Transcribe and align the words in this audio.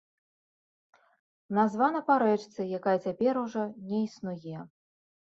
Названа 1.59 2.03
па 2.09 2.15
рэчцы, 2.25 2.61
якая 2.81 2.97
цяпер 3.07 3.33
ужо 3.45 3.63
не 3.89 4.05
існуе. 4.11 4.57